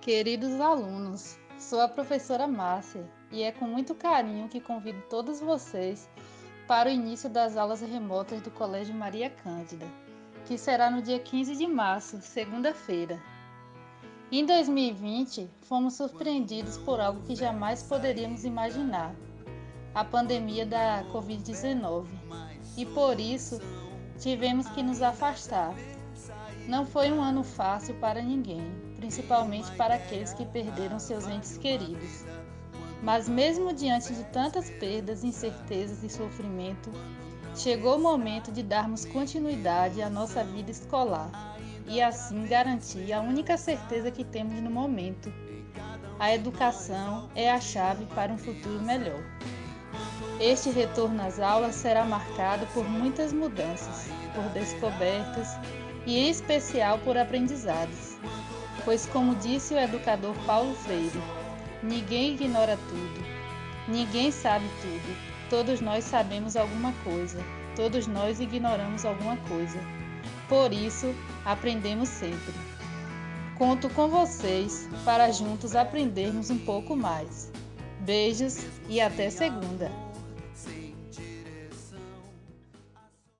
[0.00, 6.08] Queridos alunos, sou a professora Márcia e é com muito carinho que convido todos vocês
[6.68, 9.84] para o início das aulas remotas do Colégio Maria Cândida,
[10.46, 13.20] que será no dia 15 de março, segunda-feira.
[14.30, 19.14] Em 2020, fomos surpreendidos por algo que jamais poderíamos imaginar:
[19.94, 22.06] a pandemia da Covid-19.
[22.76, 23.58] E por isso,
[24.18, 25.74] tivemos que nos afastar.
[26.66, 28.62] Não foi um ano fácil para ninguém,
[28.96, 32.24] principalmente para aqueles que perderam seus entes queridos.
[33.02, 36.90] Mas, mesmo diante de tantas perdas, incertezas e sofrimento,
[37.54, 41.30] chegou o momento de darmos continuidade à nossa vida escolar
[41.86, 45.32] e, assim, garantir a única certeza que temos no momento:
[46.18, 49.22] a educação é a chave para um futuro melhor.
[50.40, 55.56] Este retorno às aulas será marcado por muitas mudanças, por descobertas
[56.06, 58.16] e, em especial, por aprendizados.
[58.84, 61.20] Pois, como disse o educador Paulo Freire,
[61.82, 63.24] ninguém ignora tudo,
[63.86, 65.16] ninguém sabe tudo,
[65.50, 67.38] todos nós sabemos alguma coisa,
[67.76, 69.78] todos nós ignoramos alguma coisa.
[70.48, 71.14] Por isso,
[71.44, 72.54] aprendemos sempre.
[73.58, 77.50] Conto com vocês para juntos aprendermos um pouco mais.
[78.00, 80.07] Beijos e até segunda!